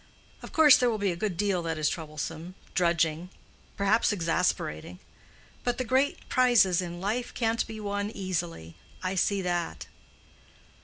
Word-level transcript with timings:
Of 0.41 0.51
course 0.51 0.77
there 0.77 0.89
will 0.89 0.97
be 0.97 1.11
a 1.11 1.15
good 1.15 1.37
deal 1.37 1.61
that 1.61 1.77
is 1.77 1.87
troublesome, 1.87 2.55
drudging, 2.73 3.29
perhaps 3.77 4.11
exasperating. 4.11 4.97
But 5.63 5.77
the 5.77 5.83
great 5.83 6.27
prizes 6.27 6.81
in 6.81 6.99
life 6.99 7.35
can't 7.35 7.67
be 7.67 7.79
won 7.79 8.09
easily—I 8.09 9.13
see 9.13 9.43
that." 9.43 9.85